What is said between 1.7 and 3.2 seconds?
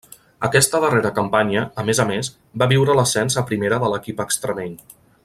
a més a més, va viure